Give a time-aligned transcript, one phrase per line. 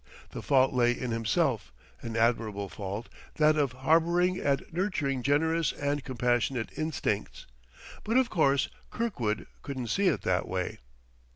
[0.31, 6.03] The fault lay in himself: an admirable fault, that of harboring and nurturing generous and
[6.03, 7.45] compassionate instincts.
[8.03, 10.79] But, of course, Kirkwood couldn't see it that way.